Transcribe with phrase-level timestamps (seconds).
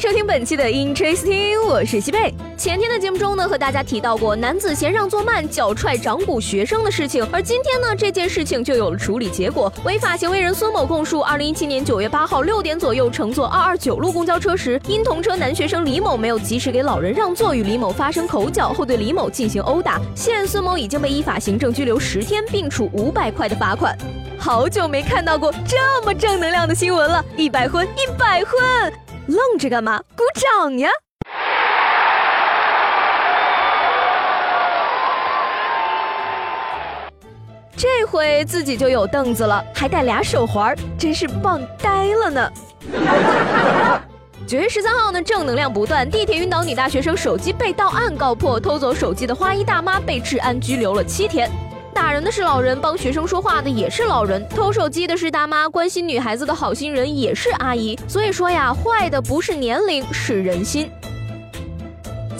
[0.00, 2.32] 收听本期的 Interesting，我是西贝。
[2.56, 9.70] 前天的节目中呢，和大家提到过男子嫌让座慢脚踹掌骨学生的事情，而今天呢，这件事情就有了处理结果。
[9.84, 20.00] 违法行为人孙某供述，二零一七年九月八号六点左右，乘坐二二九路公交车时，因同车男学生李某没有及时给老人让座，与李某发生口角后，对李某进行殴打。
[20.14, 23.94] 现孙某已经被依法行政拘留十天，并处五百块的罚款。
[24.38, 29.09] 好久没看到过这么正能量的新闻了，一百分，一百分！
[29.30, 30.02] 愣着干嘛？
[30.16, 30.90] 鼓掌呀！
[37.76, 42.52] 这回自己就有凳子了，还带俩手环，真是棒呆了呢。
[44.46, 51.48] 九月十三号呢，正能量不断，地铁晕倒女大学生手机被盗案告破，偷走手机的花衣大妈被治安拘留了七天。
[51.92, 57.98] 打人的是老人，帮学生说话的也是老人，偷手机的是大妈，关心女孩子的好心人也是阿姨。
[58.08, 60.90] 所以说呀，坏的不是年龄，是人心。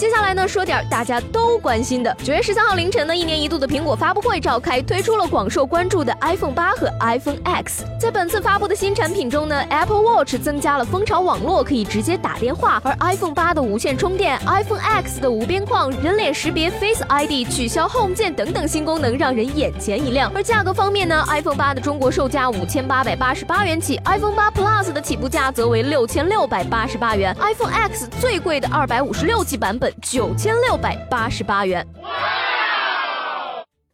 [0.00, 2.16] 接下来呢，说点大家都关心的。
[2.24, 7.84] 九月十三号凌晨呢，一年一度的苹果发布会召开，推出了广受关注的 iPhone 八和 iPhone X。
[8.00, 20.32] 在本次发布的新产品中呢，Apple Watch 增加了蜂巢网络，可以直接打电话；而 iPhone 八的无线充电，iPhone X 的无边框、人脸识别 Face ID、取消 Home 键等等新功能，让人眼前一亮。
[20.34, 29.89] 而价格方面呢，iPhone 八的中国售价五千八百八十八元起，iPhone 八 Plus 的起步价则为六千六百八十八元，iPhone X 最贵的二百五十六 G 版本。
[30.02, 31.86] 九千六百八十八元。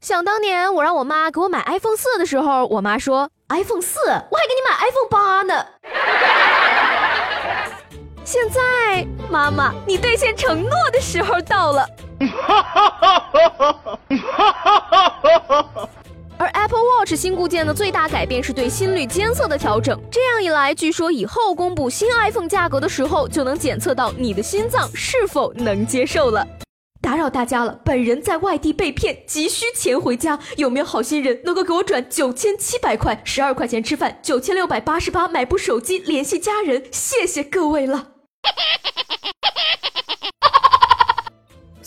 [0.00, 5.66] 想当年，我让我妈给我买 iPhone 四的时候，我妈说 iPhone 四，我还给你买 iPhone 八呢。
[8.24, 11.86] 现在，妈妈，你兑现承诺的时候到了。
[17.06, 19.96] 是新固件的最大改变是对心率监测的调整。
[20.10, 26.44] 这样一来，据说以后公布新 iPhone 价格的时候，就能检测到你的心脏是否能接受了。
[27.00, 33.22] 打扰大家了，本人在外地被骗，急需钱回家，有没有好心人能够给我转九千七百块？
[33.22, 38.08] 十二块钱吃饭，九千六百八十八买部手机联系家人，谢谢各位了。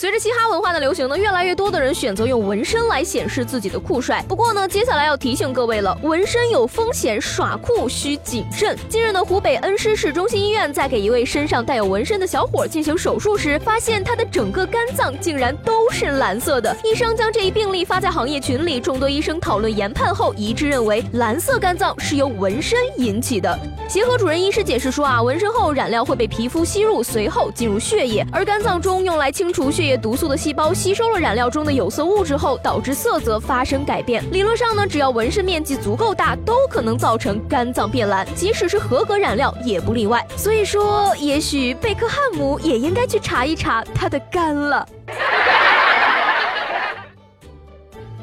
[0.00, 4.24] 随着嘻哈文化的流行呢，越来越多的人选择用纹身来显示自己的酷帅。
[4.28, 8.78] 不过呢，接下来要提醒各位了，纹身有风险，耍酷需谨慎。
[8.88, 16.76] 近日呢，湖北恩施市中心医院在给一位身上带有纹身的小伙进行手术时，发现他的整个肝脏竟然都是蓝色的。
[16.84, 23.58] 医生将这一病例发在行业群里，众多医生讨论研判后一致认为，蓝色肝脏是由纹身引起的。
[23.88, 29.87] 协和主任医师解释说啊，纹身后染料会被皮肤吸入，随后进入血液，而肝脏中用来清除血。
[29.96, 34.22] 毒素的细胞吸收了染料中的有色物质后，导致色泽发生改变。
[34.30, 40.26] 理论上呢，只要纹身面积足够大，都可能造成肝脏变蓝，即使是合格染料也不例外。
[40.36, 44.86] 所以说，也许贝克汉姆也应该去查一查他的肝了。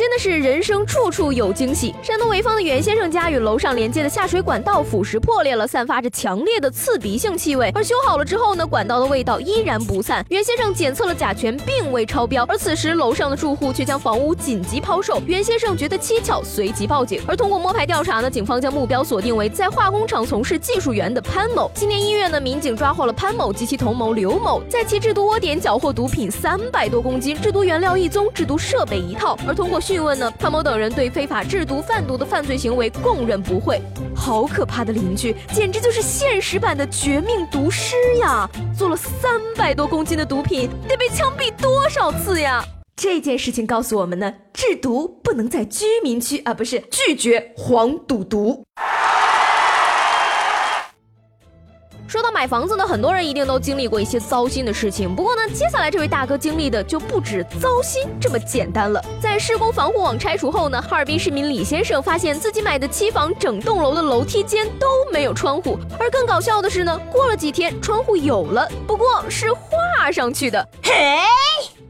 [0.00, 1.94] 真的是人生处处有惊喜。
[2.02, 7.70] 山东潍坊的袁先生家与楼上连接的下水管道腐蚀破裂了，散发着强烈的刺鼻性气味。
[7.74, 10.24] 而修好了之后呢，管道的味道依然不散。
[10.30, 12.46] 袁先生检测了甲醛，并未超标。
[12.48, 15.20] 而此时楼上的住户却将房屋紧急抛售。
[15.26, 17.20] 袁先生觉得蹊跷，随即报警。
[17.26, 21.70] 而通过摸排调查呢，警方将目标锁定为在化工厂从事技术员的潘某。
[21.74, 29.38] 今年一月呢，民警抓获了潘某及其同谋刘某，在其制毒窝点缴获毒品三百多公斤，制毒原料一宗，制毒设备一套。
[29.46, 33.82] 而通过讯问呢，潘某等人对非法制毒贩毒的犯罪行为供认不讳。
[34.14, 38.48] 好可怕的邻居，简直就是现实版的绝命毒师呀！
[38.78, 42.64] 做了三百多公斤的毒品，得被枪毙多少次呀？
[42.94, 48.64] 这件事情告诉我们呢，制毒不能在居民区啊，不是拒绝黄赌毒。
[52.10, 55.14] 说到买房子呢，很多人一定都经历过一些糟心的事情。
[55.14, 59.00] 不过呢，接下来这位大哥经历的就不止糟心这么简单了。
[59.20, 65.78] 在施工防护网拆除后呢，哈尔滨市民李先生发现自己买的期房整栋楼的楼梯间都没有窗户。
[66.00, 70.68] 而更搞笑的是呢，过了几天窗户有了，不过是画上去的。
[70.82, 70.90] 嘿。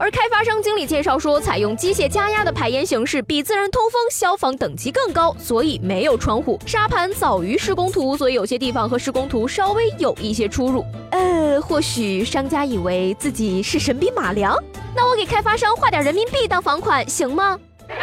[0.00, 6.56] 而开发商经理介绍说，采用机械加压的排烟形式，比自然通风、消防等级更高，所以没有窗户。
[6.64, 10.84] 沙盘早于施工图，所以有些地方和施工图稍微有一些出入。
[11.10, 14.56] 呃，或许商家以为自己是神笔马良，
[14.94, 17.58] 那我给开发商画点人民币当房款行吗？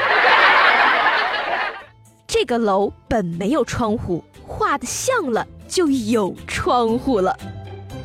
[2.27, 7.33] 这个楼本没有窗户，画的像了就有窗户了。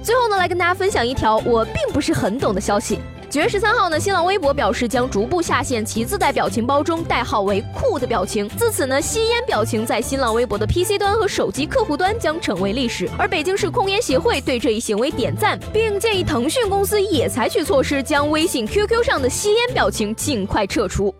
[0.00, 3.00] 最后呢，来跟大家分享一条我并不是很懂的消息。
[3.30, 8.48] 九月十三号呢，新浪微博表示将逐步下线其自带表情包中代号为“酷”的表情。
[8.48, 13.08] 自此呢，吸烟表情在新浪微博的 PC 端和手机客户端将成为历史。
[13.16, 21.14] 而北京市控烟协会对这一行为点赞，并建议腾讯公司也采取措施，将微信、QQ 上的吸烟表情尽快撤除。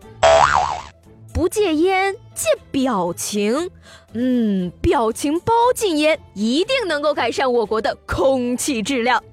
[1.33, 3.69] 不戒烟，戒表情。
[4.11, 9.23] 嗯，表情包禁烟一定能够改善我国的空气质量。